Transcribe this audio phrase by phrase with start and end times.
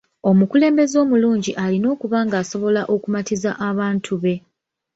[0.29, 4.35] Omukulembeze omulungi alina okuba ng'asobola okumatiza abantu be.